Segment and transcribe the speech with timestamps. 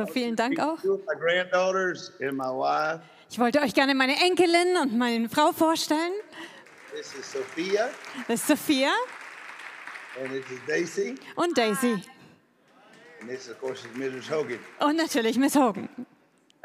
[0.00, 0.78] Also vielen Dank auch.
[3.30, 6.12] Ich wollte euch gerne meine Enkelin und meine Frau vorstellen.
[6.92, 7.88] This is Sophia
[8.26, 8.90] Das ist Sophia
[10.20, 11.14] and this is Daisy.
[11.36, 12.02] und Daisy.
[13.20, 14.28] And this, of course, is Mrs.
[14.28, 14.58] Hogan.
[14.80, 15.88] Und natürlich Miss Hogan.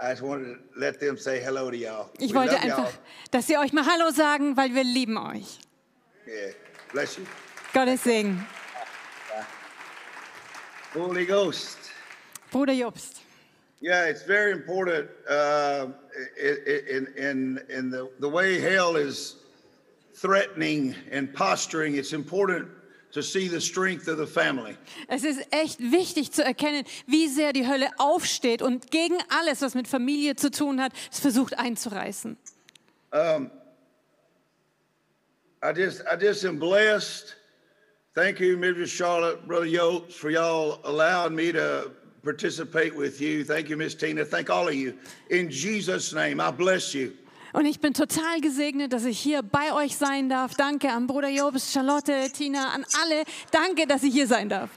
[0.02, 2.10] I just wanted to let them say hello to y'all.
[2.18, 2.92] Ich We wollte einfach,
[3.30, 5.60] dass sie euch mal Hallo sagen, weil wir lieben euch.
[6.28, 6.54] Yeah.
[6.92, 7.24] Bless you.
[7.74, 8.46] Gottes Segen.
[10.96, 11.78] Holy Ghost.
[12.52, 13.25] Bruder Jobst.
[13.86, 15.90] Yeah, it's very important uh,
[16.42, 19.36] in, in, in the, the way hell is
[20.16, 21.96] threatening and posturing.
[21.96, 22.68] It's important
[23.12, 24.76] to see the strength of the family.
[25.08, 29.76] Es ist echt wichtig zu erkennen, wie sehr die Hölle aufsteht und gegen alles, was
[29.76, 32.38] mit Familie zu tun hat, es versucht einzureißen.
[33.14, 33.52] I
[35.76, 37.36] just, I just am blessed.
[38.16, 38.88] Thank you, Mrs.
[38.88, 41.92] Charlotte, Brother Yokes, for y'all allowing me to
[42.26, 43.46] participate with you.
[43.46, 44.26] Thank you, Miss Tina.
[44.26, 44.94] Thank all of you.
[45.30, 47.14] In Jesus' name, I bless you.
[47.54, 50.56] Und ich bin total gesegnet, dass ich hier bei euch sein darf.
[50.56, 53.24] Danke an Bruder Jobst, Charlotte, Tina, an alle.
[53.52, 54.72] Danke, dass ich hier sein darf.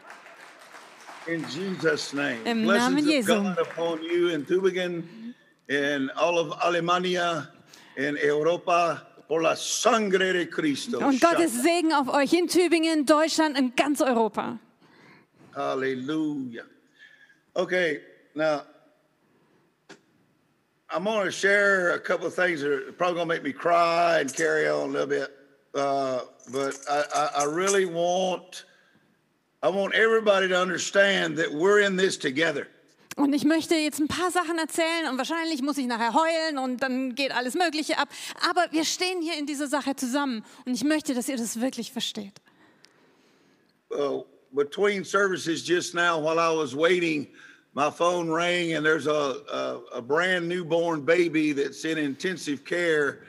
[1.26, 2.38] In Jesus' name.
[2.44, 3.34] Im Namen Jesu.
[3.34, 5.34] God upon you in Tübingen,
[5.66, 7.48] in all of Alemania,
[7.96, 10.98] in Europa, por la sangre de Cristo.
[10.98, 14.58] Und Gottes Segen auf euch in Tübingen, Deutschland und ganz Europa.
[15.54, 16.62] Hallelujah.
[17.56, 18.00] Okay,
[18.34, 18.62] now
[20.90, 23.52] I'm going to share a couple of things that are probably going to make me
[23.52, 25.30] cry and carry on a little bit.
[25.74, 26.20] Uh,
[26.52, 28.64] but I, I, I really want
[29.62, 32.68] I want everybody to understand that we're in this together.
[33.16, 36.80] Und ich möchte jetzt ein paar Sachen erzählen und wahrscheinlich muss ich nachher heulen und
[36.84, 38.08] dann geht alles Mögliche ab.
[38.48, 41.90] Aber wir stehen hier in dieser Sache zusammen und ich möchte, dass ihr das wirklich
[41.90, 42.40] versteht.
[44.54, 47.28] Between services just now while I was waiting,
[47.74, 49.10] my phone rang and there's a,
[49.52, 53.20] a, a brand newborn baby that's in intensive care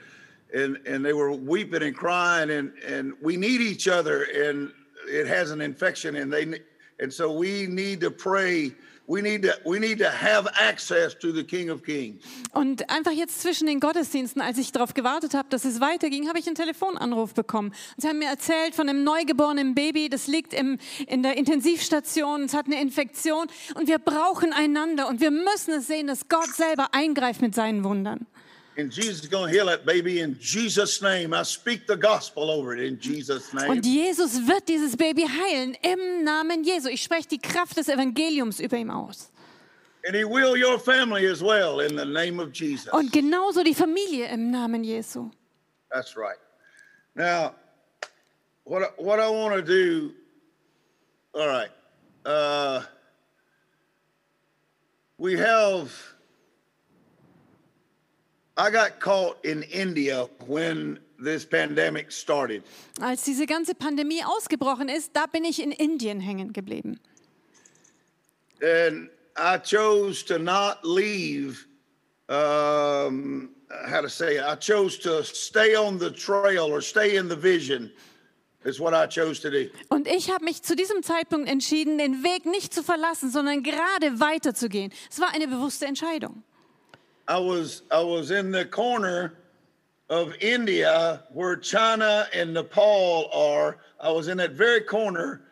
[0.52, 4.72] and, and they were weeping and crying and, and we need each other and
[5.06, 6.60] it has an infection and they,
[7.00, 8.72] and so we need to pray.
[9.06, 12.22] We need to, we need to have access to the King of Kings.
[12.52, 16.38] Und einfach jetzt zwischen den Gottesdiensten, als ich darauf gewartet habe, dass es weiterging, habe
[16.38, 17.70] ich einen Telefonanruf bekommen.
[17.70, 20.78] Und sie haben mir erzählt von einem neugeborenen Baby, das liegt im,
[21.08, 25.88] in der Intensivstation, es hat eine Infektion und wir brauchen einander und wir müssen es
[25.88, 28.28] sehen, dass Gott selber eingreift mit seinen Wundern.
[28.80, 31.32] And Jesus is going to heal that baby in Jesus' name.
[31.34, 33.68] I speak the gospel over it in Jesus' name.
[33.70, 36.88] Und Jesus wird dieses Baby heilen im Namen Jesu.
[36.88, 39.30] Ich spreche die Kraft des Evangeliums über ihm aus.
[40.06, 42.88] And he will your family as well in the name of Jesus.
[42.92, 45.30] Und genauso die Familie im Namen Jesu.
[45.92, 46.38] That's right.
[47.14, 47.54] Now,
[48.64, 50.12] what I- what I want to do.
[51.34, 51.70] All right.
[52.24, 52.82] Uh,
[55.18, 55.92] we have.
[58.60, 62.62] I got caught in India when this pandemic started.
[63.00, 67.00] Als diese ganze Pandemie ausgebrochen ist, da bin ich in Indien hängen geblieben.
[68.62, 71.66] and I chose to not leave.
[72.28, 73.50] Um,
[73.88, 74.44] how to say it?
[74.44, 77.90] I chose to stay on the trail or stay in the vision.
[78.62, 79.70] Is what I chose to do.
[79.88, 84.20] Und ich habe mich zu diesem Zeitpunkt entschieden, den Weg nicht zu verlassen, sondern gerade
[84.20, 84.92] weiterzugehen.
[85.10, 86.42] Es war eine bewusste Entscheidung.
[87.30, 89.34] I was I was in the corner
[90.08, 93.76] of India where China and Nepal are.
[94.00, 95.42] I was in that very corner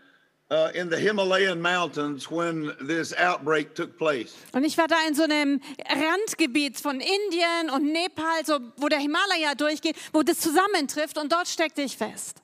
[0.50, 4.34] uh, in the Himalayan mountains when this outbreak took place.
[4.52, 8.98] Und ich war da in so einem Randgebiet von Indien und Nepal, so, wo der
[8.98, 12.42] Himalaya durchgeht, wo das zusammentrifft und dort steckte ich fest.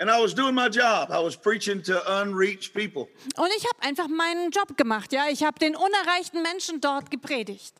[0.00, 1.10] And I was doing my job.
[1.10, 3.08] I was preaching to unreached people.
[3.36, 5.26] Und ich habe einfach meinen Job gemacht, ja.
[5.28, 7.74] Ich habe den unerreichten Menschen dort gepredigt.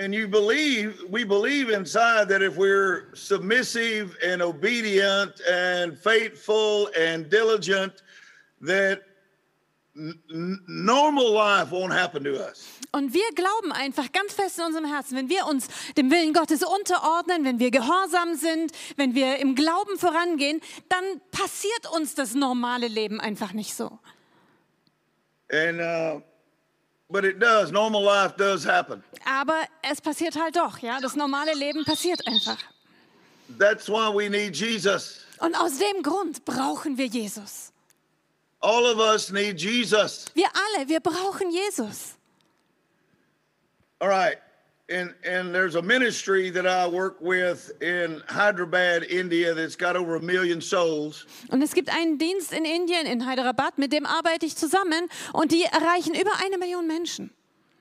[0.00, 7.28] And you believe, we believe inside that if we're submissive and obedient and faithful and
[7.28, 8.02] diligent,
[8.62, 9.02] that
[9.94, 12.66] normal life won't happen to us.
[12.92, 16.62] Und wir glauben einfach ganz fest in unserem Herzen, wenn wir uns dem Willen Gottes
[16.62, 22.88] unterordnen, wenn wir gehorsam sind, wenn wir im Glauben vorangehen, dann passiert uns das normale
[22.88, 23.98] Leben einfach nicht so.
[25.52, 26.22] And, uh,
[27.10, 27.70] but it does.
[27.70, 29.02] Normal life does happen.
[29.24, 31.00] Aber es passiert halt doch, ja.
[31.00, 32.58] Das normale Leben passiert einfach.
[33.58, 35.20] That's why we need Jesus.
[35.40, 37.72] Und aus dem Grund brauchen wir Jesus.
[38.60, 40.26] All of us need Jesus.
[40.34, 42.14] Wir alle, wir brauchen Jesus.
[43.98, 44.38] All right.
[44.90, 50.16] And, and there's a ministry that I work with in Hyderabad, India, that's got over
[50.16, 51.26] a million souls.
[51.48, 55.52] Und es gibt einen Dienst in Indien, in Hyderabad, mit dem arbeite ich zusammen und
[55.52, 57.30] die erreichen über eine Million Menschen.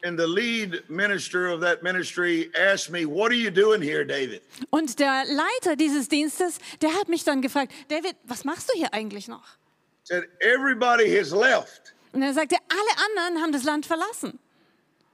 [0.03, 4.41] And the lead minister of that ministry asked me, What are you doing here, David?
[4.69, 8.94] Und der Leiter dieses Dienstes, der hat mich dann gefragt, David, was machst du hier
[8.94, 9.57] eigentlich noch?
[10.03, 11.95] Said, Everybody has left.
[12.13, 14.39] Und er sagte, alle anderen haben das Land verlassen.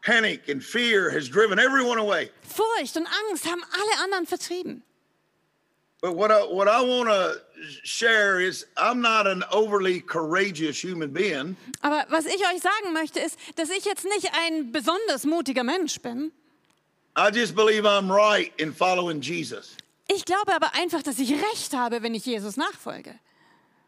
[0.06, 2.30] Panic and fear has driven everyone away.
[2.44, 4.84] Furcht und Angst haben alle anderen vertrieben.
[6.02, 7.42] But what I, what I want to
[7.84, 11.58] share is I'm not an overly courageous human being.
[11.82, 16.00] Aber was ich euch sagen möchte, ist, dass ich jetzt nicht ein besonders mutiger Mensch
[16.00, 16.32] bin.
[17.18, 19.76] I just believe I'm right in following Jesus.
[20.08, 23.16] Ich glaube aber einfach, dass ich recht habe, wenn ich Jesus nachfolge.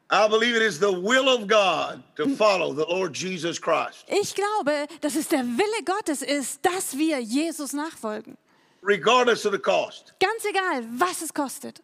[0.10, 4.34] I believe it is the will of God to follow the Lord Jesus Christ, Ich
[4.36, 8.38] glaube, dass es der Wille Gottes ist, dass wir Jesus nachfolgen.
[8.82, 10.14] regardless of the cost.
[10.20, 11.82] Ganz egal, was es kostet.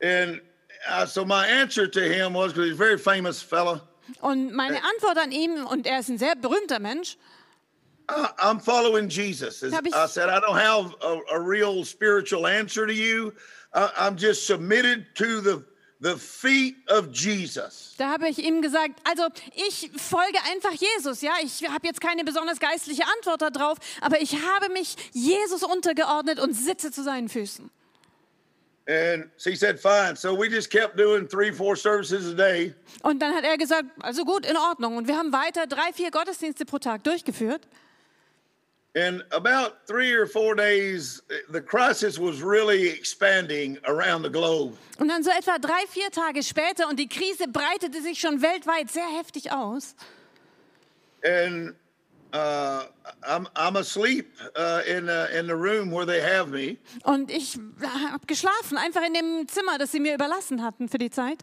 [0.00, 0.40] And
[0.88, 3.80] uh, so my answer to him was because he's a very famous fellow.
[4.20, 7.16] Und meine Antwort an ihm, und er ist ein sehr berühmter Mensch,
[8.08, 9.62] I, I'm following Jesus.
[9.62, 13.32] As I said, I don't have a, a real spiritual answer to you.
[13.72, 15.64] I, I'm just submitted to the
[16.00, 17.94] the feet of Jesus.
[17.98, 19.24] da habe ich ihm gesagt, also
[19.54, 24.34] ich folge einfach Jesus, ja, ich habe jetzt keine besonders geistliche Antwort darauf, aber ich
[24.34, 27.70] habe mich Jesus untergeordnet und sitze zu seinen Füßen.
[28.86, 30.14] And so he said, fine.
[30.14, 32.74] So we just kept doing three, four services a day.
[33.02, 34.98] Und dann hat er gesagt, also gut, in Ordnung.
[34.98, 37.62] Und wir haben weiter drei, vier Gottesdienste pro Tag durchgeführt.
[38.96, 41.20] And about three or four days,
[41.50, 44.76] the crisis was really expanding around the globe.
[44.98, 48.90] Und dann so etwa drei, vier Tage später und die Krise breitete sich schon weltweit
[48.92, 49.96] sehr heftig aus.
[51.24, 51.74] And
[52.32, 52.84] uh,
[53.26, 56.76] I'm, I'm asleep uh, in, uh, in the room where they have me.
[57.02, 61.10] Und ich habe geschlafen, einfach in dem Zimmer, das sie mir überlassen hatten für die
[61.10, 61.38] Zeit.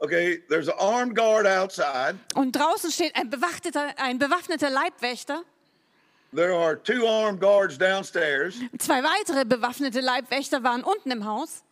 [0.00, 2.18] Okay, there's an armed guard outside.
[2.34, 5.44] Und draußen steht ein bewaffneter, ein bewaffneter Leibwächter,
[6.32, 8.60] There are two armed guards downstairs.
[8.78, 11.62] zwei weitere bewaffnete Leibwächter waren unten im Haus.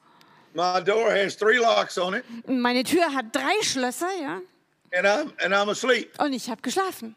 [0.55, 4.41] My door has three locks on it, Meine Tür hat drei Schlösser, ja,
[4.93, 6.15] and I'm and I'm asleep.
[6.19, 7.15] und ich habe geschlafen.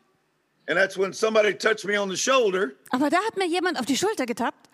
[0.67, 3.85] And that's when somebody touched me on the shoulder, Aber da hat mir jemand auf
[3.85, 4.67] die Schulter getappt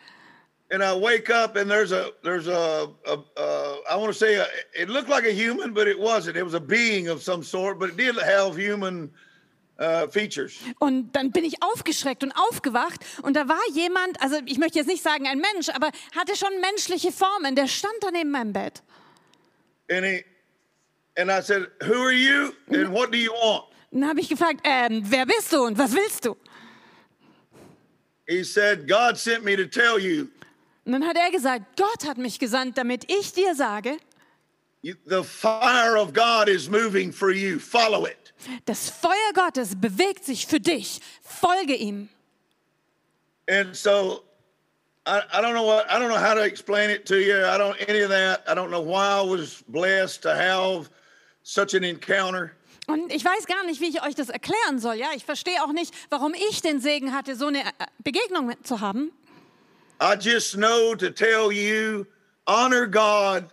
[0.71, 4.35] and I wake up, and there's a there's a, a, a I want to say
[4.35, 6.37] a, it looked like a human, but it wasn't.
[6.37, 9.11] It was a being of some sort, but it did have human
[9.79, 10.53] uh, features.
[10.79, 14.87] und dann bin ich aufgeschreckt und aufgewacht und da war jemand, also ich möchte jetzt
[14.87, 18.83] nicht sagen ein Mensch, aber hatte schon menschliche Formen, der stand da neben meinem Bett.
[19.89, 20.23] And he
[21.17, 24.29] and I said, "Who are you, and what do you want?" Und dann habe ich
[24.29, 26.35] gefragt, ähm, wer bist du und was willst du?
[28.27, 30.27] He said, "God sent me to tell you."
[30.85, 33.97] Und dann hat er gesagt, Gott hat mich gesandt, damit ich dir sage,
[34.85, 37.57] You, the fire of God is moving for you.
[37.57, 38.24] Follow it.
[38.65, 40.99] Das Feuer Gottes bewegt sich für dich.
[41.21, 42.09] Folge ihm.
[43.47, 44.23] And so
[45.07, 47.45] I, I don't know what I don't know how to explain it to you.
[47.45, 48.43] I don't any of that.
[48.47, 50.89] I don't know why I was blessed to have
[51.43, 52.51] such an encounter.
[52.87, 54.95] Und ich weiß gar nicht, wie ich euch das erklären soll.
[54.95, 57.71] Ja, ich verstehe auch nicht, warum ich den Segen hatte, so eine äh,
[58.03, 59.11] Begegnung zu haben.
[60.01, 62.05] I just know to tell you
[62.47, 63.45] honor God,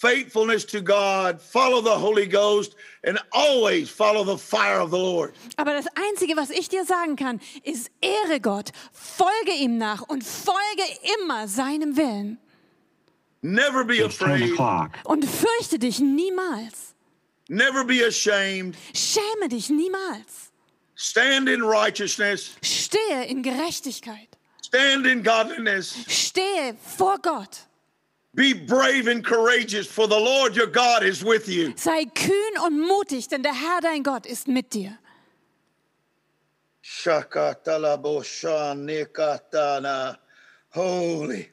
[0.00, 5.34] faithfulness to God, follow the Holy Ghost, and always follow the fire of the Lord.
[5.56, 10.22] Aber das Einzige, was ich dir sagen kann, ist, ehre Gott, folge ihm nach und
[10.24, 10.82] folge
[11.22, 12.38] immer seinem Willen.
[13.42, 14.90] Never be It's 10 afraid.
[15.04, 16.94] Und fürchte dich niemals.
[17.48, 18.76] never be ashamed.
[18.94, 20.50] Schäme dich niemals.
[20.96, 24.28] Stand in righteousness, Stehe in Gerechtigkeit.
[24.64, 25.94] stand in godliness.
[26.08, 27.65] Stehe vor Gott.
[28.36, 31.72] Be brave and courageous, for the Lord your God is with you.
[31.76, 34.98] Sei kühn und mutig, denn der Herr dein Gott ist mit dir.
[40.74, 41.48] Holy,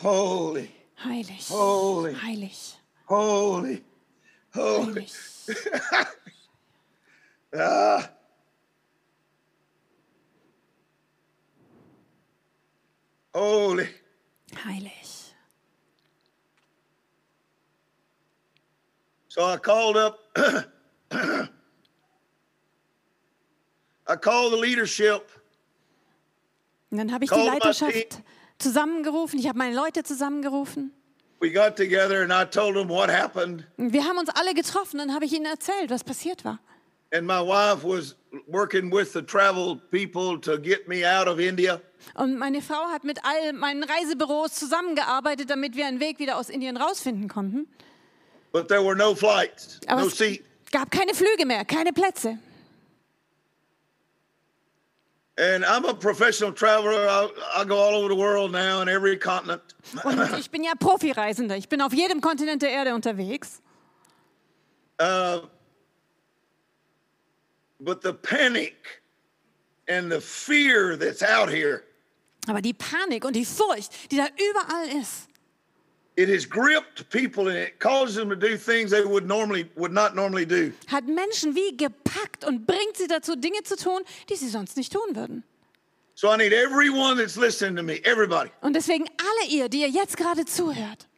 [0.00, 0.70] holy,
[1.04, 1.48] Heilig.
[1.50, 2.14] Holy.
[2.14, 2.76] Heilig.
[3.08, 3.82] holy,
[4.54, 5.06] holy.
[7.54, 8.08] Ah.
[13.34, 13.88] Holy.
[14.64, 15.01] Heilig.
[19.34, 20.18] So I called up,
[24.06, 25.22] I called the leadership.
[26.90, 28.18] Und dann habe ich die Leiterschaft
[28.58, 29.38] zusammengerufen.
[29.38, 30.92] Ich habe meine Leute zusammengerufen.
[31.40, 33.64] We got together and I told them what happened.
[33.78, 34.98] Und Wir haben uns alle getroffen.
[34.98, 36.58] Dann habe ich ihnen erzählt, was passiert war.
[37.10, 38.14] And my wife was
[38.46, 41.80] working with the travel people to get me out of India.
[42.12, 46.50] Und meine Frau hat mit all meinen Reisebüros zusammengearbeitet, damit wir einen Weg wieder aus
[46.50, 47.66] Indien rausfinden konnten.
[48.52, 50.44] But there were no flights, Aber no es seat.
[50.70, 52.38] gab keine Flüge mehr, keine Plätze.
[55.38, 57.08] And I'm a professional traveler.
[57.08, 59.62] I, I go all over the world now in every continent.
[60.04, 61.56] Und ich bin ja Profireisender.
[61.56, 63.62] Ich bin auf jedem Kontinent der Erde unterwegs.
[65.00, 65.40] Uh,
[67.80, 69.02] but the panic
[69.88, 71.82] and the fear that's out here,
[72.46, 75.28] Aber die Panik und die Furcht, die da überall ist,
[80.88, 84.92] hat Menschen wie gepackt und bringt sie dazu, Dinge zu tun, die sie sonst nicht
[84.92, 85.44] tun würden.
[86.14, 89.88] So I need everyone that's listening to me, everybody, Und deswegen alle ihr, die ihr
[89.88, 91.08] jetzt gerade zuhört,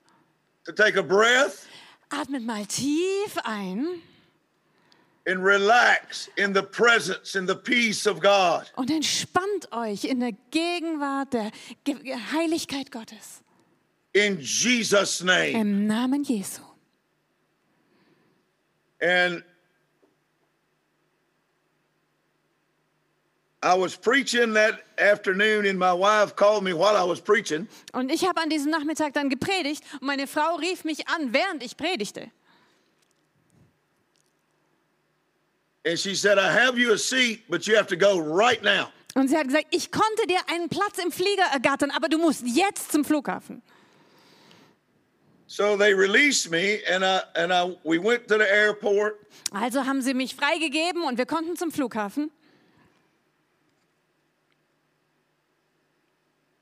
[0.64, 1.66] to take a breath
[2.10, 4.00] atmet mal tief ein
[5.26, 8.72] and relax in the presence and the peace of God.
[8.76, 11.50] und entspannt euch in der Gegenwart der
[12.32, 13.42] Heiligkeit Gottes.
[14.14, 15.58] In Jesus' name.
[15.58, 16.62] Im Namen Jesu.
[19.00, 19.42] And
[23.60, 27.66] I was preaching that afternoon, and my wife called me while I was preaching.
[27.92, 31.62] Und ich habe an diesem Nachmittag dann gepredigt und meine Frau rief mich an, während
[31.62, 32.30] ich predigte.
[35.86, 38.88] And she said, I have you a seat, but you have to go right now.
[39.16, 42.42] Und sie hat gesagt, ich konnte dir einen Platz im Flieger ergattern, aber du musst
[42.46, 43.62] jetzt zum Flughafen.
[45.56, 49.20] So they released me, and I and I we went to the airport.
[49.52, 52.30] Also haben sie mich freigegeben und wir konnten zum Flughafen.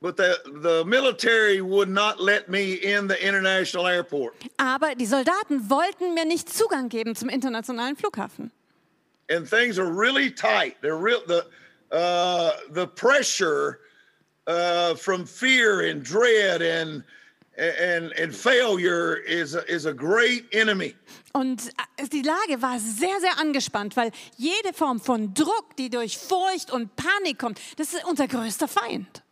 [0.03, 4.35] But the, the military would not let me in the international airport.
[4.59, 8.51] Aber die Soldaten wollten mir nicht Zugang geben zum internationalen Flughafen.
[9.31, 10.77] And things are really tight.
[10.83, 11.47] They're real the
[11.91, 13.79] uh, the pressure
[14.47, 17.05] uh, from fear and dread and
[17.63, 20.95] and and failure is a, is a great enemy.
[21.33, 26.19] Und äh, die Lage war sehr, sehr angespannt, weil jede Form von Druck, die durch
[26.19, 29.23] Furcht und Panik kommt, das ist unser größter Feind.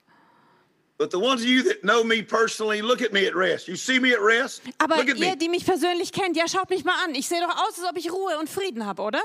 [0.97, 3.69] But the ones of you that know me personally, look at me at rest.
[3.69, 4.61] You see me at rest?
[4.79, 5.37] Aber look at ihr, me.
[5.37, 7.15] die mich persönlich kennt, ja, schaut mich mal an.
[7.15, 9.23] Ich sehe doch aus, als ob ich Ruhe und Frieden habe, oder?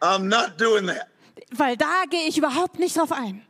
[0.00, 1.06] I'm not doing that.
[1.52, 3.46] Weil da gehe ich überhaupt nicht drauf ein.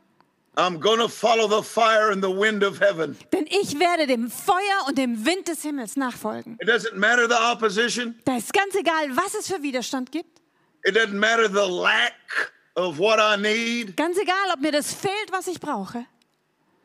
[0.57, 3.17] I'm to follow the fire and the wind of heaven.
[3.33, 6.57] Denn ich werde dem Feuer und dem Wind des Himmels nachfolgen.
[6.61, 8.15] It doesn't matter the opposition.
[8.25, 10.39] Da ist ganz egal, was es für Widerstand gibt.
[10.85, 13.97] It doesn't matter the lack of what I need.
[13.97, 16.05] Ganz egal, ob mir das fehlt, was ich brauche.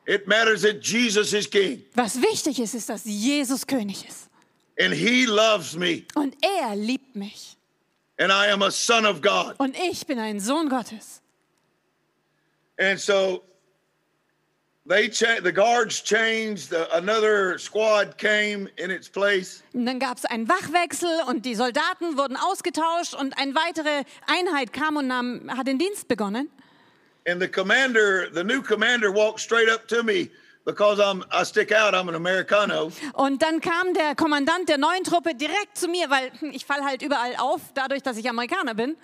[0.07, 4.29] It matters that Jesus is king Was wichtig ist, ist, dass Jesus König ist.
[4.79, 7.57] and he loves me Und er liebt mich.
[8.19, 9.55] and I am a son of God.
[9.59, 11.21] Und ich bin ein Sohn Gottes.
[12.79, 13.43] And so
[14.87, 19.63] they cha- the guards changed, the, another squad came in its place.
[19.75, 24.73] Und dann gab es einen Wachwechsel und die Soldaten wurden ausgetauscht und eine weitere Einheit
[24.73, 26.51] kam und nahm, hat den Dienst begonnen.
[27.29, 30.31] And the commander, the new commander walked straight up to me
[30.65, 32.91] because I'm I stick out, I'm an Americano.
[33.13, 37.03] Und dann kam der Kommandant der neuen Truppe direkt zu mir, weil ich falle halt
[37.03, 38.97] überall auf, dadurch, dass ich Amerikaner bin.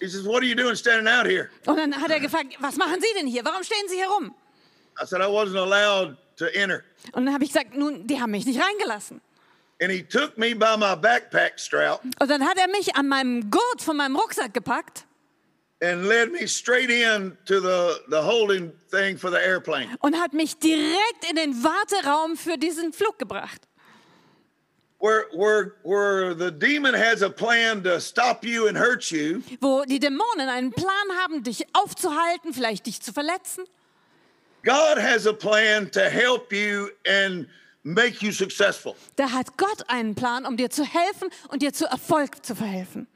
[0.00, 1.48] He says, What are you doing standing out here?
[1.66, 3.44] Und dann hat er gefragt, was machen Sie denn hier?
[3.44, 4.34] Warum stehen Sie hier rum?
[5.00, 6.82] I said, I wasn't allowed to enter.
[7.12, 9.20] Und dann habe ich gesagt, nun, die haben mich nicht reingelassen.
[9.82, 13.50] And he took me by my backpack strap Und dann hat er mich an meinem
[13.50, 15.04] Gurt von meinem Rucksack gepackt
[15.82, 19.88] and led me straight in to the, the holding thing for the airplane.
[20.00, 23.62] und hat mich direkt in den Warteraum für diesen Flug gebracht.
[25.00, 29.84] Where, where, where the demon has a plan to stop you and hurt you, Wo
[29.84, 33.64] die Dämonen einen Plan haben, dich aufzuhalten, vielleicht dich zu verletzen.
[34.64, 37.46] God has a plan to help you and
[37.84, 38.96] make you successful.
[39.16, 43.06] Da hat Gott einen Plan, um dir zu helfen und dir zu Erfolg zu verhelfen.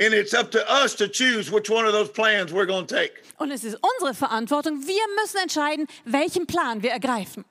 [0.00, 2.94] And it's up to us to choose which one of those plans we're going to
[2.94, 3.14] take.
[3.38, 4.86] Und es ist unsere Verantwortung.
[4.86, 7.44] Wir müssen entscheiden, welchen Plan wir ergreifen.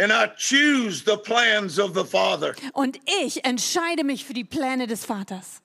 [0.00, 2.54] And I choose the plans of the Father.
[2.72, 5.60] Und ich entscheide mich für die Pläne des Vaters.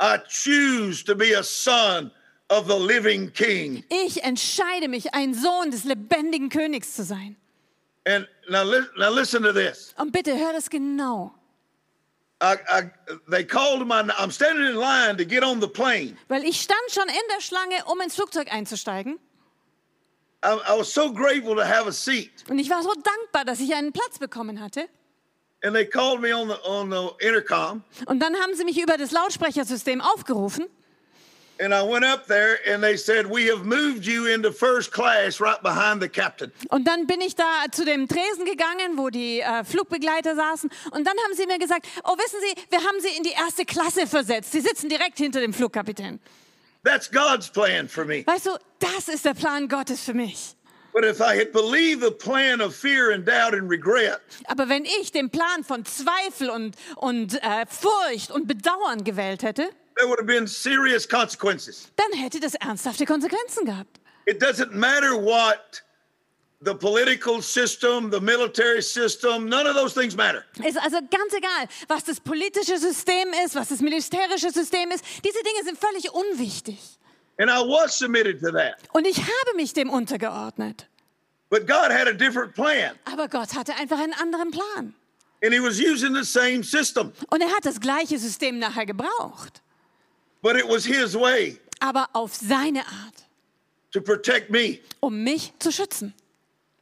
[0.00, 2.10] I choose to be a son
[2.50, 3.84] of the living King.
[3.88, 7.36] Ich entscheide mich, ein Sohn des lebendigen Königs zu sein.
[8.06, 9.94] And now, li- now listen to this.
[9.98, 11.34] Und bitte hör das genau.
[12.40, 12.90] I, I,
[13.28, 14.00] they called my.
[14.16, 16.16] I'm standing in line to get on the plane.
[16.28, 19.18] Weil ich stand schon in der Schlange, um ins Flugzeug einzusteigen.
[20.44, 22.30] I, I was so grateful to have a seat.
[22.48, 24.88] Und ich war so dankbar, dass ich einen Platz bekommen hatte.
[25.64, 27.82] And they called me on the on the intercom.
[28.06, 30.66] Und dann haben sie mich über das Lautsprechersystem aufgerufen.
[31.60, 35.40] And I went up there and they said, We have moved you into first class
[35.40, 36.52] right behind the captain.
[36.68, 40.70] Und dann bin ich da zu dem Tresen gegangen, wo die äh, Flugbegleiter saßen.
[40.92, 43.64] Und dann haben sie mir gesagt, oh wissen Sie, wir haben Sie in die erste
[43.64, 44.52] Klasse versetzt.
[44.52, 46.20] Sie sitzen direkt hinter dem Flugkapitän.
[46.84, 48.24] That's God's plan for me.
[48.24, 50.54] Weißt du, das ist der Plan Gottes für mich.
[50.92, 54.84] But if I had believed the plan of fear and doubt and regret, Aber wenn
[54.84, 60.18] ich den Plan von Zweifel und, und äh, Furcht und Bedauern gewählt hätte, there would
[60.18, 61.88] have been serious consequences.
[61.96, 64.00] dann hätte das ernsthafte Konsequenzen gehabt.
[64.26, 65.82] It doesn't matter what
[66.60, 70.44] the political system, the military system, none of those things matter.
[70.64, 75.04] Ist also ganz egal, was das politische System ist, was das militärische System ist.
[75.24, 76.78] Diese Dinge sind völlig unwichtig.
[77.40, 78.74] And I was submitted to that.
[78.92, 80.88] Und ich habe mich dem untergeordnet.
[81.50, 84.94] But God had a different plan, Aber Gott hatte einfach einen anderen Plan.
[85.42, 89.62] and He was using the same system, Und er hat das gleiche System nachher gebraucht.
[90.42, 93.26] But it was His way Aber auf seine Art,
[93.92, 96.12] to protect me um mich zu schützen.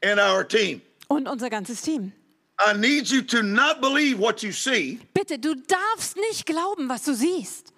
[0.03, 0.81] and our team.
[1.09, 2.13] Und unser ganzes Team.
[2.59, 7.05] I need you to not believe what you see, Bitte, du darfst nicht glauben, was
[7.05, 7.73] du siehst,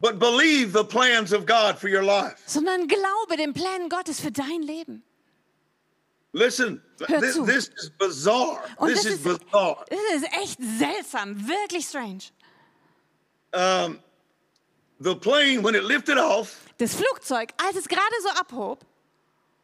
[0.00, 2.36] but believe the plans of God for your life.
[2.46, 5.02] sondern glaube den Plänen Gottes für dein Leben.
[6.32, 7.44] Listen, Hör this, zu.
[7.46, 8.58] this is bizarre.
[8.78, 9.84] Und This das is ist, bizarre.
[9.88, 12.24] das ist echt seltsam, wirklich strange.
[15.00, 18.80] The plane, when it lifted off, Das Flugzeug, als es gerade so abhob,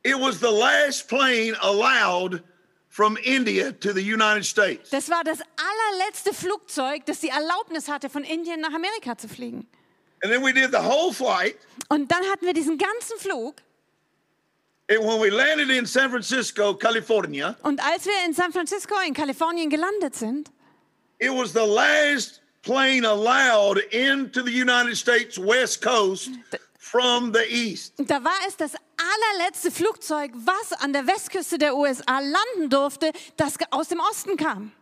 [0.04, 2.42] it was the last plane allowed
[2.88, 4.90] from India to the United States.
[4.90, 9.68] das war das allerletzte Flugzeug, das die Erlaubnis hatte, von Indien nach Amerika zu fliegen.
[10.22, 11.56] And then we did the whole flight.
[11.88, 13.56] Und dann hatten wir diesen ganzen Flug.
[14.90, 19.14] And when we landed in San Francisco, California, Und als wir in San Francisco in
[19.14, 20.50] Kalifornien gelandet sind,
[21.20, 26.30] it was the last plane allowed into the United States West Coast
[26.78, 27.94] from the east.
[27.98, 33.54] da war es das allerletzte Flugzeug, was an der Westküste der USA landen durfte, das
[33.70, 34.72] aus dem Osten kam.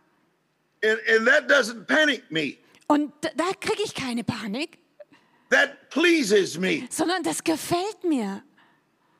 [0.83, 2.57] And, and that doesn't panic me.
[2.87, 4.77] Und da, da kriege ich keine Panik,
[5.51, 6.87] That pleases me.
[6.91, 8.43] sondern das gefällt mir.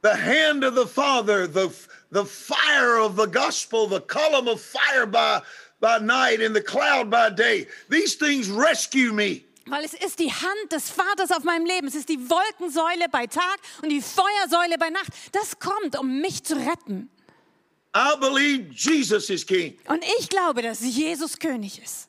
[0.02, 1.70] The hand of the Father, the,
[2.12, 5.42] the fire of the gospel, the column of fire by,
[5.80, 7.68] by night and the cloud by day.
[7.90, 9.46] These things rescue me.
[9.66, 11.88] Weil es ist die Hand des Vaters auf meinem Leben.
[11.88, 15.10] Es ist die Wolkensäule bei Tag und die Feuersäule bei Nacht.
[15.32, 17.10] Das kommt, um mich zu retten.
[17.96, 19.78] I believe Jesus is king.
[19.88, 22.08] Und ich glaube, dass Jesus König ist.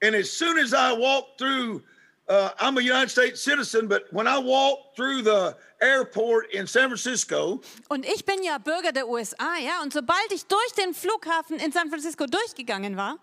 [0.00, 1.82] And as soon as I walk through,
[2.28, 6.88] uh, I'm a United States citizen, but when I walk through the airport in San
[6.88, 9.82] Francisco, Und ich bin ja Bürger der USA, ja.
[9.82, 13.18] Und sobald ich durch den Flughafen in San Francisco durchgegangen war,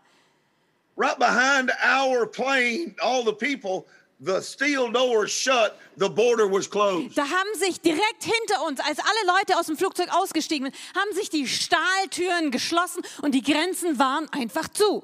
[0.97, 3.85] right behind our plane, all the people,
[4.21, 7.15] the steel doors shut, the border was closed.
[7.17, 11.13] da haben sich direkt hinter uns, als alle Leute aus dem Flugzeug ausgestiegen sind, haben
[11.13, 15.03] sich die Stahltüren geschlossen und die Grenzen waren einfach zu.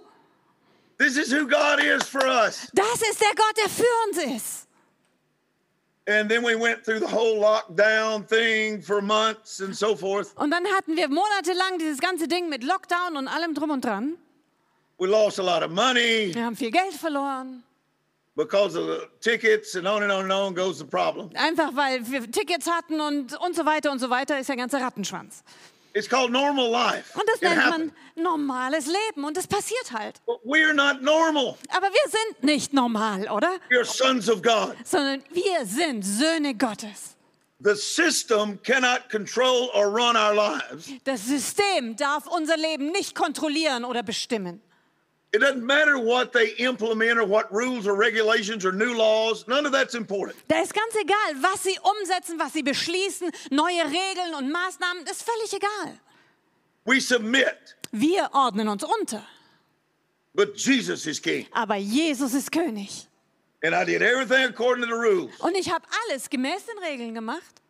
[1.01, 2.67] This is who God is for us.
[2.73, 4.67] Das ist der Gott, der für uns ist.
[6.07, 10.31] And then we went through the whole lockdown thing for months and so forth.
[10.35, 14.15] Und dann hatten wir monatelang dieses ganze Ding mit Lockdown und allem drum und dran.
[14.99, 17.63] We lost a lot of money Wir haben viel Geld verloren.
[18.35, 21.31] because of the tickets and on and on and on goes the problem.
[21.35, 24.79] Einfach weil wir Tickets hatten und, und so weiter und so weiter, ist der ganze
[24.79, 25.43] Rattenschwanz.
[25.93, 27.11] It's called normal life.
[27.19, 27.93] Und das It nennt happened.
[28.15, 30.21] man normales Leben und das passiert halt.
[30.25, 31.55] But we're not normal.
[31.69, 33.49] Aber wir sind nicht normal, oder?
[33.69, 34.75] We're sons of God.
[34.85, 37.15] Sondern wir sind Söhne Gottes.
[37.63, 40.89] The system cannot control or run our lives.
[41.03, 44.61] Das System darf unser Leben nicht kontrollieren oder bestimmen.
[45.33, 49.45] It doesn't matter what they implement or what rules or regulations or new laws.
[49.47, 50.35] None of that's important.
[50.49, 55.17] Da ist ganz egal, was sie umsetzen, was sie beschließen, neue Regeln und Maßnahmen, das
[55.17, 55.97] ist völlig egal.
[56.85, 59.23] We submit, Wir ordnen uns unter.
[60.35, 61.45] but Jesus is king.
[61.53, 63.07] Aber Jesus ist König.
[63.63, 65.31] And I did everything according to the rules.
[65.39, 67.61] Und ich habe alles gemäß den Regeln gemacht.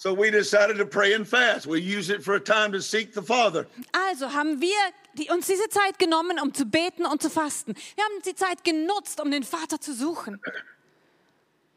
[0.00, 1.66] So we decided to pray and fast.
[1.66, 3.66] We use it for a time to seek the Father.
[3.92, 7.74] Also haben wir die, uns diese Zeit genommen, um zu beten und zu fasten.
[7.96, 10.40] Wir haben die Zeit genutzt, um den Vater zu suchen.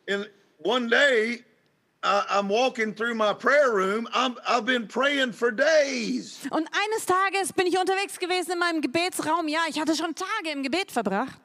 [0.08, 1.44] And one day,
[2.02, 4.08] I, I'm walking through my prayer room.
[4.14, 6.40] I'm, I've been praying for days.
[6.50, 9.50] Und eines Tages bin ich unterwegs gewesen in meinem Gebetsraum.
[9.50, 11.42] Ja, ich hatte schon Tage im Gebet verbracht.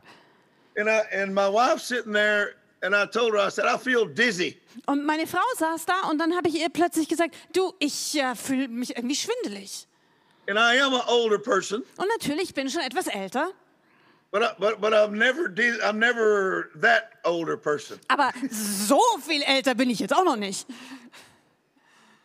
[0.76, 4.56] And, I, and my wife's sitting there, I her, I said, I feel dizzy.
[4.86, 8.34] Und meine Frau saß da und dann habe ich ihr plötzlich gesagt, du, ich äh,
[8.34, 9.86] fühle mich irgendwie schwindelig.
[10.48, 13.50] And I am an older person, Und natürlich bin ich schon etwas älter,
[14.30, 17.98] but, I, but, but I'm, never diz- I'm never that older person.
[18.08, 20.66] aber so viel älter bin ich jetzt auch noch nicht.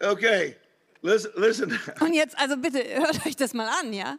[0.02, 0.56] Okay,
[1.02, 1.80] listen, listen.
[2.00, 4.18] Und jetzt, also bitte, hört euch das mal an, ja?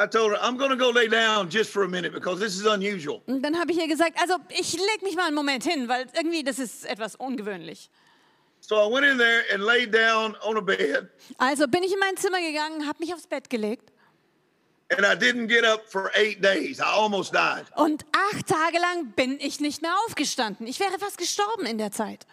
[0.00, 2.54] I told her, I'm going to go lay down just for a minute because this
[2.54, 3.20] is unusual.
[3.26, 6.06] Und dann habe ich ihr gesagt, also ich leg mich mal einen Moment hin, weil
[6.16, 7.90] irgendwie das ist etwas ungewöhnlich.
[8.60, 11.08] So I went in there and laid down on a bed,
[11.38, 13.92] Also bin ich in mein Zimmer gegangen, habe mich aufs Bett gelegt
[14.90, 16.78] and I didn't get up for eight days.
[16.80, 17.64] I almost died.
[17.76, 20.66] und acht Tage lang bin ich nicht mehr aufgestanden.
[20.66, 22.26] Ich wäre fast gestorben in der Zeit.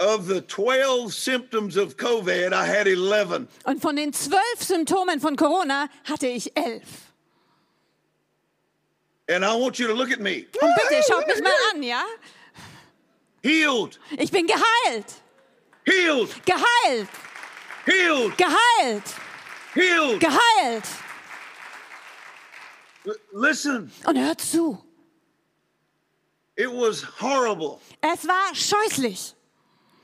[0.00, 3.48] Of the 12 symptoms of COVID, I had 11.
[3.64, 6.86] Und von den zwölf Symptomen von Corona hatte ich elf.
[9.28, 10.46] And I want you to look at me.
[10.60, 12.02] Und bitte, schaut mich mal an, ja?
[13.42, 15.06] Healed, Ich bin geheilt,
[15.84, 17.08] healed, geheilt,
[17.84, 19.04] healed, geheilt,
[19.74, 20.20] healed.
[20.20, 20.84] geheilt.
[23.32, 24.78] Listen, Und hört zu,
[26.56, 27.80] it was horrible.
[28.00, 29.34] es war scheußlich.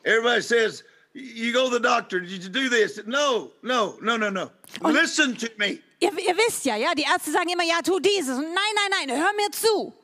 [0.04, 3.00] Everybody says, you go to the doctor, did you do this?
[3.06, 4.50] No, no, no, no, no.
[4.82, 5.80] Listen to me.
[6.00, 8.36] Ihr, ihr wisst ja, ja, die Ärzte sagen immer, ja, tu dieses.
[8.36, 9.94] Und nein, nein, nein, hör mir zu.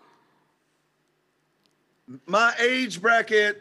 [2.26, 3.60] My age bracket,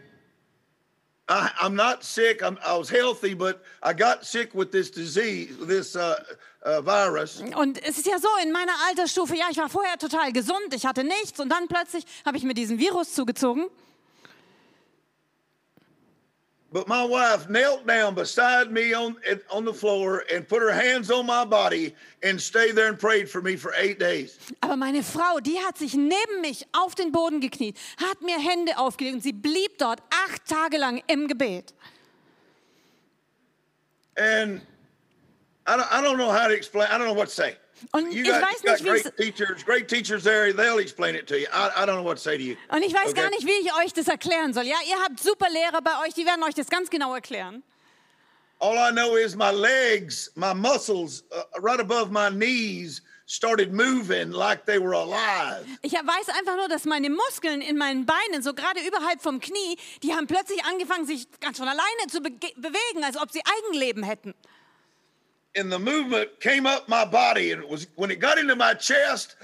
[1.28, 2.42] I, I'm not sick.
[2.42, 6.16] I'm, I was healthy, but I got sick with this disease, this uh,
[6.66, 7.42] uh, virus.
[7.56, 10.86] Und es ist ja so, in meiner Altersstufe, ja, ich war vorher total gesund, ich
[10.86, 13.70] hatte nichts und dann plötzlich habe ich mir diesen Virus zugezogen.
[16.72, 19.16] But my wife knelt down beside me on
[19.50, 23.28] on the floor and put her hands on my body and stayed there and prayed
[23.28, 24.38] for me for eight days.
[24.62, 28.78] Aber meine Frau, die hat sich neben mich auf den Boden gekniet, hat mir Hände
[28.78, 31.74] aufgelegt und sie blieb dort acht Tage lang im Gebet.
[34.16, 34.62] And
[35.66, 36.88] I don't, I don't know how to explain.
[36.92, 37.56] I don't know what to say.
[37.92, 40.52] Und You ich got, weiß nicht, wie great teachers, great teachers there.
[40.54, 41.48] They'll explain it to you.
[41.52, 42.56] I, I don't know what to say to you.
[42.70, 43.22] Und ich weiß Okay.
[43.22, 44.64] gar nicht, wie ich euch das erklären soll.
[44.66, 47.64] Ja, ihr habt super Lehrer bei euch, die werden euch das ganz genau erklären.
[48.62, 54.32] All I know is my legs, my muscles uh, right above my knees started moving
[54.32, 55.64] like they were alive.
[55.82, 59.78] Ich weiß einfach nur, dass meine Muskeln in meinen Beinen, so gerade überhalb vom Knie,
[60.04, 64.04] die haben plötzlich angefangen, sich ganz von alleine zu bege- bewegen, als ob sie Eigenleben
[64.04, 64.34] hätten.
[65.56, 68.76] And the movement came up my body, and it was when it got into my
[68.76, 69.36] chest,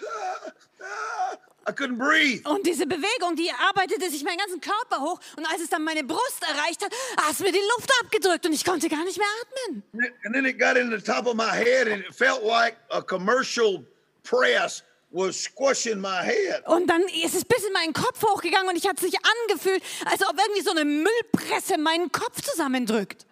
[1.68, 2.46] I couldn't breathe.
[2.46, 5.20] Und diese Bewegung, die arbeitete sich meinen ganzen Körper hoch.
[5.36, 8.54] Und als es dann meine Brust erreicht hat, hat es mir die Luft abgedrückt und
[8.54, 9.84] ich konnte gar nicht mehr atmen.
[10.24, 13.02] And then it got in the top of my head, and it felt like a
[13.02, 13.84] commercial
[14.24, 16.62] press was squishing my head.
[16.68, 19.16] Und dann ist es bis in meinen Kopf hochgegangen und ich hatte sich
[19.48, 23.26] angefühlt, als ob irgendwie so eine Müllpresse meinen Kopf zusammendrückt.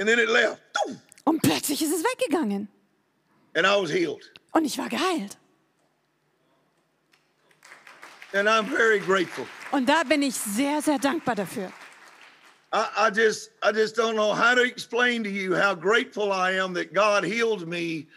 [0.00, 0.60] And then it left,
[1.30, 2.66] Und plötzlich ist es weggegangen.
[3.54, 4.32] and I was healed.
[4.52, 5.38] Und ich war geheilt.
[8.32, 9.46] And I'm very grateful.
[9.70, 11.72] Und da bin ich sehr, sehr dankbar dafür.
[12.72, 16.58] I, I just I just don't know how to explain to you how grateful I
[16.58, 18.08] am that God healed me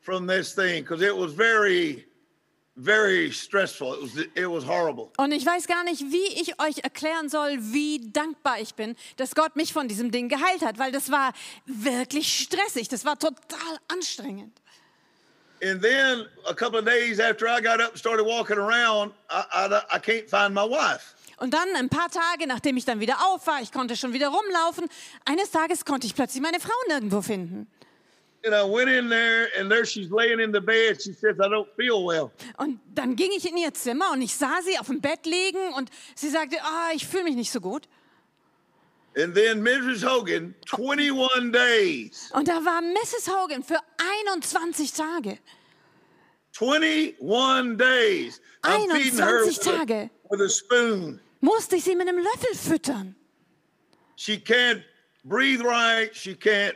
[0.00, 2.07] from this thing because it was very,
[2.78, 3.94] very stressful.
[3.94, 5.10] It was it was horrible.
[5.18, 9.34] Und ich weiß gar nicht, wie ich euch erklären soll, wie dankbar ich bin, dass
[9.34, 11.32] Gott mich von diesem Ding geheilt hat, weil das war
[11.66, 12.88] wirklich stressig.
[12.88, 14.52] Das war total anstrengend.
[15.60, 19.42] And then a couple of days after I got up and started walking around, I,
[19.52, 21.14] I, I can't find my wife.
[21.38, 24.28] Und dann ein paar Tage, nachdem ich dann wieder auf war, ich konnte schon wieder
[24.28, 24.88] rumlaufen,
[25.24, 27.68] eines Tages konnte ich plötzlich meine Frau nirgendwo finden.
[28.44, 31.02] And I went in there, and there she's laying in the bed.
[31.02, 32.30] She says, I don't feel well.
[32.56, 35.72] Und dann ging ich in ihr Zimmer und ich sah sie auf dem Bett liegen
[35.74, 37.88] und sie sagte, ah, ich fühle mich nicht so gut.
[39.16, 40.04] And then Mrs.
[40.04, 43.28] Hogan, 21 days, Und da war Mrs.
[43.28, 43.80] Hogan für
[44.24, 45.38] 21 Tage.
[46.60, 48.40] 21 days.
[48.62, 50.10] I'm feeding her 21 with a, Tage.
[50.30, 51.20] with a spoon.
[51.40, 53.16] Musste ich sie mit einem Löffel füttern.
[54.16, 54.82] She can't
[55.24, 56.14] breathe right.
[56.14, 56.74] She can't,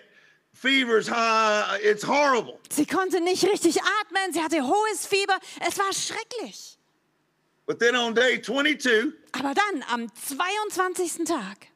[0.66, 1.78] fever's high.
[1.82, 2.58] It's horrible.
[2.70, 5.38] Sie konnte nicht richtig atmen, sie hatte hohes Fieber.
[5.60, 6.78] Es war schrecklich.
[7.66, 11.24] But then on day 22, Aber dann am 22.
[11.26, 11.68] Tag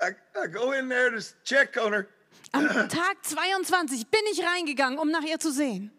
[0.00, 2.08] I, I go in there to check on her,
[2.54, 5.90] Am Tag 22 bin ich reingegangen, um nach ihr zu sehen.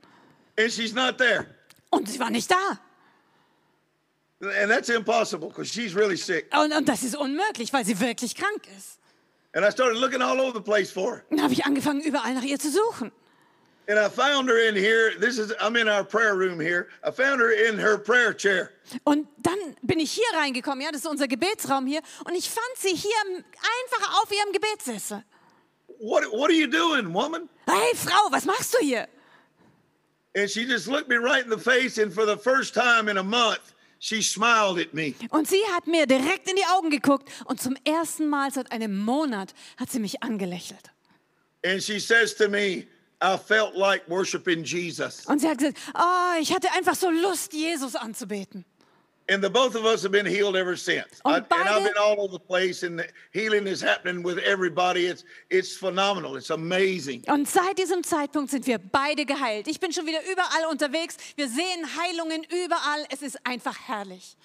[0.58, 1.46] and she's not there.
[1.92, 2.80] Und sie war nicht da.
[4.42, 6.50] And that's impossible because she's really sick.
[6.54, 9.00] Und, und das ist unmöglich, weil sie wirklich krank ist.
[9.54, 11.24] And I started looking all over the place for her.
[11.30, 13.12] Dann habe ich angefangen, überall nach ihr zu suchen.
[13.90, 15.12] And I found her in here.
[15.20, 16.88] This is, I'm in our prayer room here.
[17.04, 18.70] I found her in her prayer chair.
[19.04, 22.02] Und dann bin ich hier reingekommen, ja, das ist unser Gebetsraum hier.
[22.24, 25.24] Und ich fand sie hier einfach auf ihrem Gebetssessel.
[26.00, 27.50] What, what are you doing, woman?
[27.66, 29.08] Hey Frau, was machst du hier?
[30.36, 31.98] And she just looked me right in the face.
[31.98, 35.14] And for the first time in a month, she smiled at me.
[35.30, 38.98] Und sie hat mir direkt in die Augen geguckt und zum ersten Mal seit einem
[38.98, 40.92] Monat hat sie mich angelächelt.
[41.66, 42.88] And she says to me,
[43.22, 45.26] I felt like worshiping Jesus.
[45.26, 48.66] Und sie hat gesagt, oh, ich hatte einfach so Lust, Jesus anzubeten.
[49.30, 51.22] And the both of us have been healed ever since.
[51.24, 55.06] I, and I've been all over the place, and the healing is happening with everybody.
[55.06, 56.36] It's it's phenomenal.
[56.36, 57.24] It's amazing.
[57.28, 59.68] Und seit diesem Zeitpunkt sind wir beide geheilt.
[59.68, 61.16] Ich bin schon wieder überall unterwegs.
[61.36, 63.06] Wir sehen Heilungen überall.
[63.12, 64.36] Es ist einfach herrlich.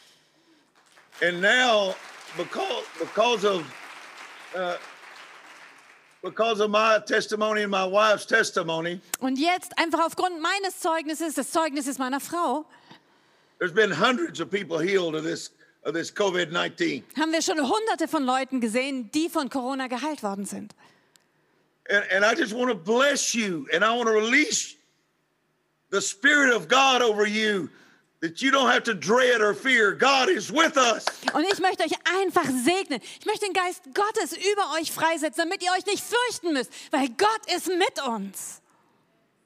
[1.22, 1.94] And now,
[2.36, 3.64] because because of
[4.54, 4.76] uh,
[6.22, 11.50] because of my testimony and my wife's testimony, Und jetzt einfach aufgrund meines Zeugnisses, des
[11.50, 12.66] Zeugnisses meiner Frau,
[13.64, 15.50] there's been hundreds of people healed of this
[15.84, 17.02] of this COVID nineteen.
[17.16, 20.74] haben wir schon hunderte von Leuten gesehen, die von Corona geheilt worden sind.
[21.88, 24.76] And, and I just want to bless you, and I want to release
[25.90, 27.68] the Spirit of God over you,
[28.20, 29.92] that you don't have to dread or fear.
[29.92, 31.04] God is with us.
[31.32, 33.00] Und ich möchte euch einfach segnen.
[33.20, 37.08] Ich möchte den Geist Gottes über euch freisetzen, damit ihr euch nicht fürchten müsst, weil
[37.08, 38.60] Gott ist mit uns.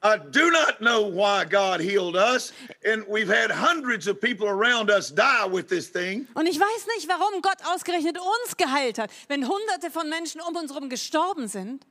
[0.00, 2.52] I do not know why God healed us,
[2.84, 6.28] and we've had hundreds of people around us die with this thing.
[6.34, 10.54] Und ich weiß nicht, warum Gott ausgerechnet uns geheilt hat, wenn hunderte von Menschen um
[10.54, 11.84] uns herum gestorben sind.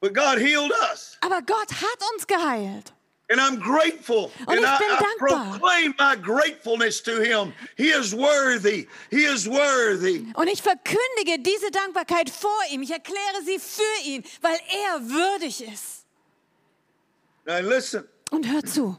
[0.00, 2.92] But God healed us, Aber Gott hat uns geheilt.
[3.28, 4.30] and I'm grateful.
[4.46, 5.58] Und and ich I, bin I dankbar.
[5.58, 7.52] proclaim my gratefulness to Him.
[7.76, 8.86] He is worthy.
[9.10, 10.26] He is worthy.
[10.34, 12.82] Und ich verkündige diese Dankbarkeit vor ihm.
[12.82, 16.05] Ich erkläre sie für ihn, weil er würdig ist.
[17.46, 18.96] Now listen, Und hör zu.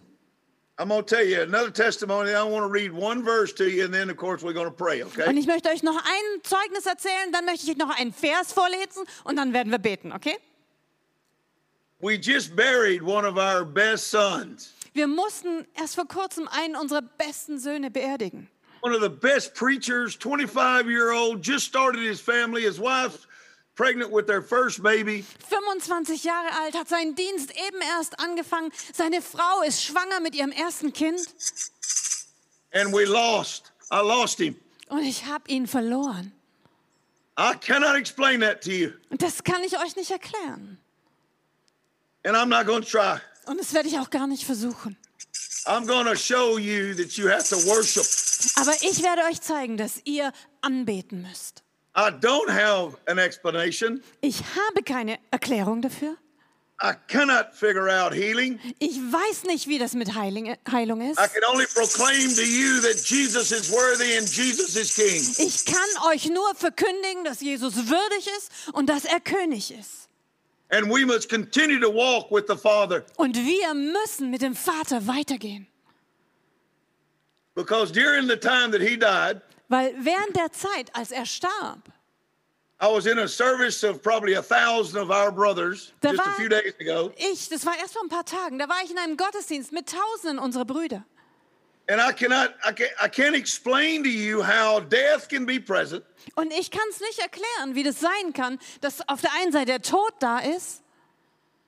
[0.79, 2.31] I'm going to tell you another testimony.
[2.33, 4.71] I want to read one verse to you, and then, of course, we're going to
[4.71, 5.27] pray, okay?
[5.27, 8.53] Und ich möchte euch noch ein Zeugnis erzählen, dann möchte ich euch noch einen Vers
[8.53, 10.37] vorlesen und dann werden wir beten, okay?
[11.99, 17.01] We just buried one of our best sons, Wir mussten erst vor kurzem einen unserer
[17.01, 18.47] besten Söhne beerdigen.
[18.81, 23.27] one of the best preachers, 25 year old, just started his family, his wife's
[23.77, 25.23] pregnant with their first baby.
[25.49, 28.71] 25 Jahre alt, hat seinen Dienst eben erst angefangen.
[28.93, 31.21] Seine Frau ist schwanger mit ihrem ersten Kind
[32.73, 33.71] and we lost.
[33.91, 34.55] I lost him.
[34.89, 36.33] und ich habe ihn verloren.
[37.39, 40.79] I cannot explain that to you, Und das kann ich euch nicht erklären.
[42.25, 43.19] and I'm not going to try.
[43.45, 44.97] Und das werde ich auch gar nicht versuchen.
[45.65, 48.05] I'm going to show you that you have to worship.
[48.55, 51.63] Aber ich werde euch zeigen, dass ihr anbeten müsst.
[51.97, 54.03] I don't have an explanation.
[54.21, 56.15] Ich habe keine Erklärung dafür.
[56.79, 58.59] I cannot figure out healing.
[58.77, 60.59] Ich weiß nicht, wie das mit Heilung ist.
[65.39, 70.07] Ich kann euch nur verkündigen, dass Jesus würdig ist und dass er König ist.
[70.69, 75.07] And we must continue to walk with the Father Und wir müssen mit dem Vater
[75.07, 75.65] weitergehen.
[77.55, 81.79] because during the time that He died, Weil während der Zeit, als er starb,
[82.81, 86.31] I was in a service of probably a thousand of our brothers Da just a
[86.33, 87.11] few days ago.
[87.17, 89.89] ich, das war erst vor ein paar Tagen, da war ich in einem Gottesdienst mit
[89.89, 91.03] Tausenden unserer Brüder.
[91.89, 96.03] And I cannot, I can't, I can't explain to you how death can be present,
[96.35, 99.65] Und ich kann es nicht erklären, wie das sein kann, dass auf der einen Seite
[99.67, 100.83] der Tod da ist,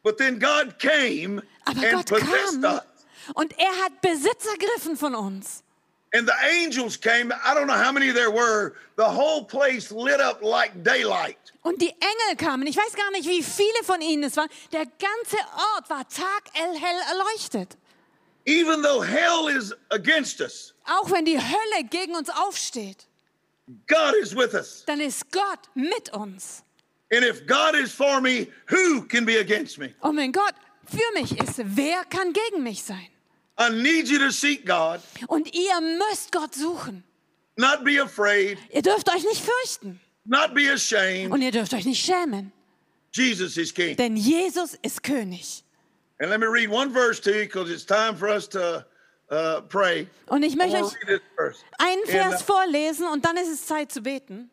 [0.03, 2.81] but then God came aber and Gott possessed kam us.
[3.33, 5.63] und er hat Besitz ergriffen von uns.
[6.11, 7.31] And the angels came.
[7.31, 8.73] I don't know how many there were.
[8.95, 11.37] The whole place lit up like daylight.
[11.61, 12.65] Und die Engel kamen.
[12.67, 14.49] Ich weiß gar nicht, wie viele von ihnen es waren.
[14.71, 15.37] Der ganze
[15.75, 16.75] Ort war taghell
[17.11, 17.77] erleuchtet.
[18.45, 23.05] Even though hell is against us, Auch wenn die Hölle gegen uns aufsteht,
[23.87, 24.83] God is with us.
[24.87, 26.63] dann ist Gott mit uns.
[27.11, 29.93] And if God is for me, who can be against me?
[29.99, 33.07] Und wenn Gott für mich ist, wer kann gegen mich sein?
[33.59, 37.03] I need you to seek God, Und ihr müsst Gott suchen.
[37.57, 41.31] not be afraid, Ihr dürft euch nicht fürchten not be ashamed.
[41.31, 42.51] und ihr dürft euch nicht schämen,
[43.11, 43.95] Jesus is King.
[43.97, 45.63] denn Jesus ist König.
[46.21, 48.85] And let me read one verse to you because it's time for us to
[49.31, 50.07] uh, pray.
[50.27, 50.93] Und ich möchte euch
[51.77, 54.49] einen In, Vers uh, vorlesen und dann ist es Zeit zu beten.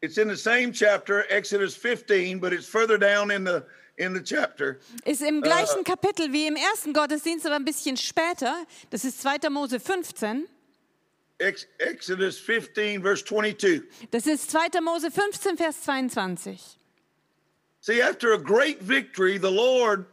[0.00, 3.62] It's in the same chapter, Exodus 15, but it's further down in the
[3.96, 4.78] in the chapter.
[5.04, 8.54] Ist im gleichen Kapitel wie im ersten Gottesdienst, aber ein bisschen später.
[8.90, 9.48] Das ist 2.
[9.50, 10.48] Mose 15.
[11.38, 13.82] Ex- Exodus 15, verse 22.
[14.10, 14.80] Das ist 2.
[14.80, 16.60] Mose 15, Vers 22.
[17.80, 20.04] See, after a great victory, the Lord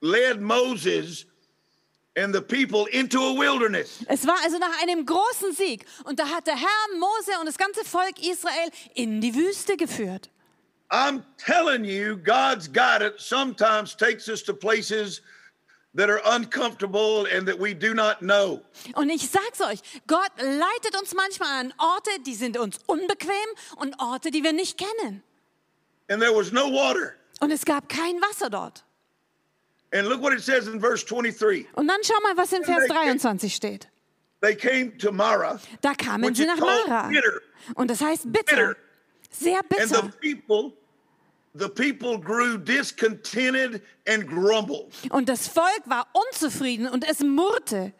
[0.00, 1.26] led Moses
[2.16, 3.98] and the people into a wilderness.
[4.08, 7.58] Es war also nach einem großen Sieg und da hat der Herr Mose und das
[7.58, 10.30] ganze Volk Israel in die Wüste geführt.
[10.90, 15.20] I'm telling you, God's guidance sometimes takes us to places
[15.94, 18.60] that are uncomfortable and that we do not know.
[18.94, 23.30] Und ich sag's euch, Gott leitet uns manchmal an Orte, die sind uns unbequem
[23.78, 25.22] und Orte, die wir nicht kennen.
[26.08, 27.14] And there was no water.
[27.40, 28.84] Und es gab kein Wasser dort.
[29.92, 31.66] And look what it says in verse 23.
[31.74, 33.88] Und dann schau mal, was in Vers 23 steht.
[34.42, 37.08] They came to Mara, Da kamen sie nach Mara.
[37.08, 37.40] bitter.
[37.74, 38.54] Und das heißt bitter.
[38.54, 38.76] Bitter.
[39.38, 40.12] Sehr And the bitter.
[40.20, 40.72] people,
[41.54, 44.92] the people grew discontented and grumbled.
[45.10, 47.92] Und das Volk war unzufrieden und es murrte.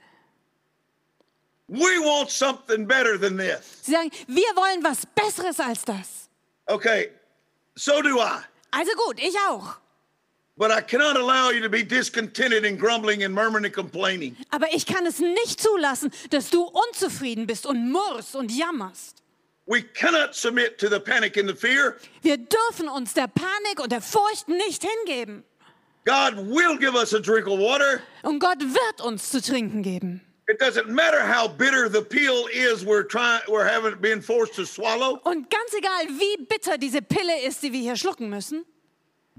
[1.69, 3.59] We want something better than this.
[3.83, 6.29] Sie sagen, wir wollen was Besseres als das.
[6.67, 7.11] Okay,
[7.75, 8.39] so do I.
[8.71, 9.77] Also gut, ich auch.
[10.59, 14.37] But I cannot allow you to be discontented and grumbling and murmuring and complaining.
[14.51, 19.16] Aber ich kann es nicht zulassen, dass du unzufrieden bist und murrst und jammerst.
[19.67, 21.97] We cannot submit to the panic and the fear.
[22.23, 25.45] Wir dürfen uns der Panik und der Furcht nicht hingeben.
[26.05, 28.01] God will give us a drink of water.
[28.23, 30.21] Und Gott wird uns zu trinken geben.
[30.49, 34.65] It doesn't matter how bitter the pill is we're trying we're having been forced to
[34.65, 35.19] swallow.
[35.25, 38.65] Und ganz egal, wie bitter diese Pille ist, die wir hier schlucken müssen,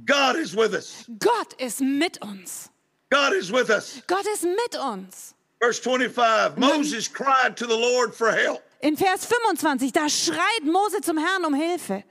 [0.05, 1.05] God is with us.
[1.19, 2.69] Gott ist mit uns.
[3.09, 4.01] God is with us.
[4.07, 5.33] Gott ist mit uns.
[5.61, 11.01] Verse 25 Moses cried to the Lord for help, In Vers 25, da schreit Mose
[11.01, 12.03] zum Herrn um Hilfe.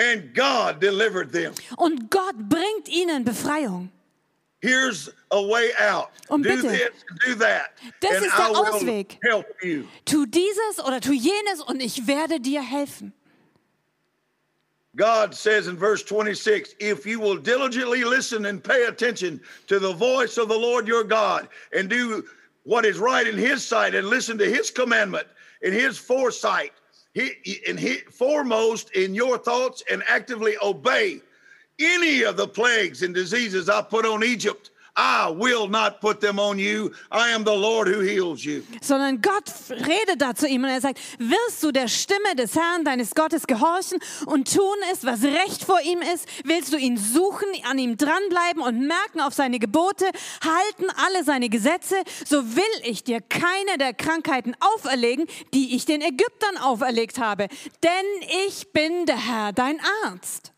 [0.00, 1.52] and God delivered them.
[1.76, 3.90] Und Gott bringt ihnen Befreiung.
[4.60, 6.10] Here's a way out.
[6.28, 6.90] Und do bitte, this,
[7.26, 9.18] do that, das ist I der will Ausweg.
[9.22, 9.84] help you.
[10.04, 13.12] Tu dieses oder tu jenes und ich werde dir helfen.
[14.96, 19.92] God says in verse 26 if you will diligently listen and pay attention to the
[19.92, 22.24] voice of the Lord your God and do
[22.64, 25.26] what is right in his sight and listen to his commandment
[25.62, 26.72] and his foresight,
[27.14, 31.20] he, and he, foremost in your thoughts and actively obey
[31.80, 34.70] any of the plagues and diseases I put on Egypt.
[34.98, 36.90] I will not put them on you.
[37.12, 38.64] I am the Lord who heals you.
[38.82, 42.84] Sondern Gott redet da zu ihm und er sagt, wirst du der Stimme des Herrn,
[42.84, 46.26] deines Gottes gehorchen und tun es, was recht vor ihm ist?
[46.42, 50.06] Willst du ihn suchen, an ihm dranbleiben und merken auf seine Gebote,
[50.44, 51.94] halten alle seine Gesetze?
[52.26, 57.46] So will ich dir keine der Krankheiten auferlegen, die ich den Ägyptern auferlegt habe.
[57.84, 60.52] Denn ich bin der Herr, dein Arzt.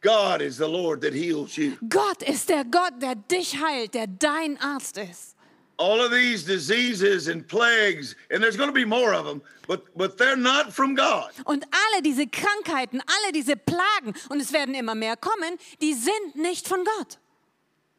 [0.00, 1.76] God is the Lord that heals you.
[1.88, 5.34] Gott ist der Gott, der dich heilt, der dein Arzt ist.
[5.78, 9.96] all of these diseases and plagues, and there's going to be more of them, but
[9.96, 11.30] but they're not from God.
[11.46, 16.36] Und alle diese Krankheiten, alle diese Plagen, und es werden immer mehr kommen, die sind
[16.36, 17.18] nicht von Gott.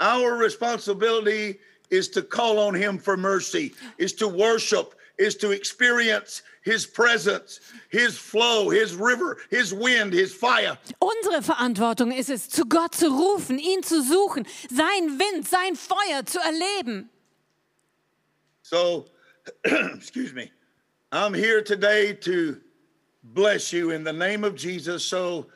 [0.02, 1.60] Our responsibility
[1.90, 7.60] is to call on Him for mercy, is to worship, is to experience His presence,
[7.90, 10.78] His flow, His river, His wind, His fire.
[11.00, 16.26] Unsere Verantwortung ist es, zu Gott zu rufen, ihn zu suchen, sein Wind, sein Feuer
[16.26, 17.10] zu erleben.
[18.64, 19.06] So,
[19.66, 20.52] excuse me,
[21.12, 22.58] I'm here today to
[23.24, 25.06] bless you in the name of Jesus.
[25.06, 25.48] So,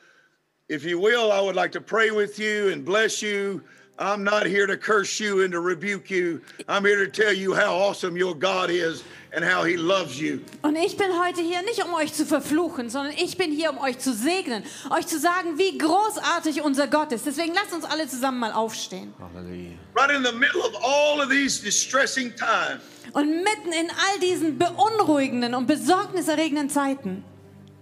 [0.67, 3.63] if you will, I would like to pray with you and bless you.
[3.99, 6.41] I'm not here to curse you and to rebuke you.
[6.67, 10.41] I'm here to tell you how awesome your God is and how He loves you.
[10.63, 13.77] Und ich bin heute hier nicht, um euch zu verfluchen, sondern ich bin hier, um
[13.77, 17.27] euch zu segnen, euch zu sagen, wie großartig unser Gott ist.
[17.27, 19.13] Deswegen lasst uns alle zusammen mal aufstehen.
[19.19, 19.77] Hallelujah.
[19.95, 22.81] Right in the middle of all of these distressing times,
[23.13, 27.23] Und mitten in all diesen beunruhigenden und besorgniserregenden Zeiten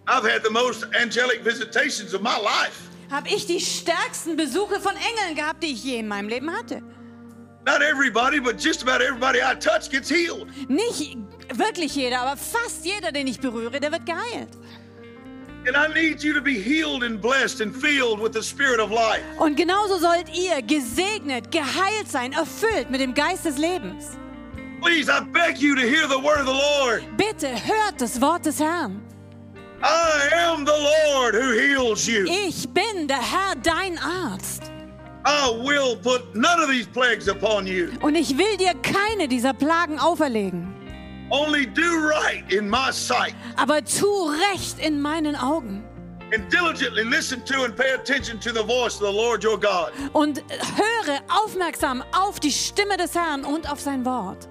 [0.07, 2.89] I've had the most angelic visitations of my life.
[3.11, 6.81] Habe ich die stärksten Besuche von Engeln gehabt, die ich je in meinem Leben hatte.
[7.65, 10.47] Not everybody, but just about everybody I touch gets healed.
[10.67, 11.17] Nicht
[11.53, 14.49] wirklich jeder, aber fast jeder, den ich berühre, der wird geheilt.
[15.67, 18.89] And I need you to be healed and blessed and filled with the Spirit of
[18.89, 19.21] life.
[19.37, 24.17] Und genauso sollt ihr gesegnet, geheilt sein, erfüllt mit dem Geist des Lebens.
[24.81, 27.03] Please, I beg you to hear the word of the Lord.
[27.15, 29.03] Bitte hört das Wort des Herrn.
[29.83, 32.25] I am the Lord who heals you.
[32.27, 34.63] Ich bin der Herr, dein Arzt.
[35.25, 37.89] I will put none of these plagues upon you.
[38.01, 40.67] Und ich will dir keine dieser Plagen auferlegen.
[41.31, 45.83] Only do right in my sight Aber tu recht in meinen Augen.
[46.33, 49.91] and diligently listen to and pay attention to the voice of the Lord your God.
[50.13, 50.41] Und
[50.77, 54.47] höre aufmerksam auf die Stimme des Herrn und auf sein Wort.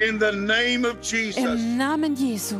[0.00, 1.36] In the name of Jesus.
[1.42, 2.56] Im Namen Jesu.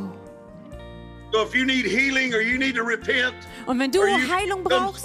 [3.66, 5.04] Und wenn du Heilung brauchst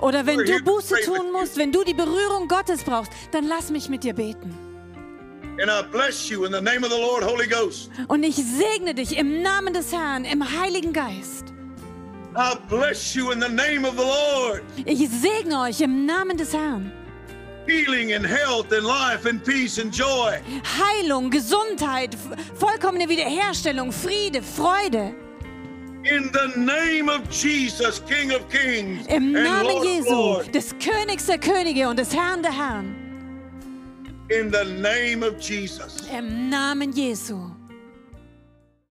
[0.00, 3.88] oder wenn du Buße tun musst, wenn du die Berührung Gottes brauchst, dann lass mich
[3.88, 4.54] mit dir beten.
[5.60, 7.90] and I bless you in the name of the Lord, Holy Ghost.
[8.08, 11.52] Und ich segne dich im Namen des Herrn, im Heiligen Geist.
[12.36, 14.62] I bless you in the name of the Lord.
[14.84, 16.92] Ich segne euch im Namen des Herrn.
[20.78, 22.16] Heilung, Gesundheit,
[22.54, 25.14] vollkommene Wiederherstellung, Friede, Freude.
[26.04, 31.38] In the name of Jesus, King of Kings Im Namen Lord Jesu, des Königs der
[31.38, 32.94] Könige und des Herrn der Herren.
[34.28, 36.02] In the name of Jesus.
[36.12, 37.53] Im Namen Jesu.